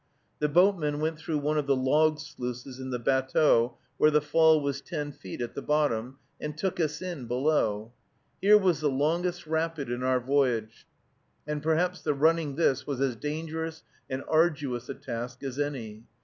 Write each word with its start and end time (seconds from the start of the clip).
The 0.39 0.49
boatmen 0.49 0.99
went 0.99 1.19
through 1.19 1.37
one 1.37 1.59
of 1.59 1.67
the 1.67 1.75
log 1.75 2.17
sluices 2.17 2.79
in 2.79 2.89
the 2.89 2.97
batteau, 2.97 3.77
where 3.97 4.09
the 4.09 4.19
fall 4.19 4.59
was 4.59 4.81
ten 4.81 5.11
feet 5.11 5.41
at 5.43 5.53
the 5.53 5.61
bottom, 5.61 6.17
and 6.39 6.57
took 6.57 6.79
us 6.79 7.03
in 7.03 7.27
below. 7.27 7.93
Here 8.41 8.57
was 8.57 8.79
the 8.79 8.89
longest 8.89 9.45
rapid 9.45 9.91
in 9.91 10.01
our 10.01 10.19
voyage, 10.19 10.87
and 11.45 11.61
perhaps 11.61 12.01
the 12.01 12.15
running 12.15 12.55
this 12.55 12.87
was 12.87 12.99
as 12.99 13.15
dangerous 13.15 13.83
and 14.09 14.23
arduous 14.27 14.89
a 14.89 14.95
task 14.95 15.43
as 15.43 15.59
any. 15.59 16.05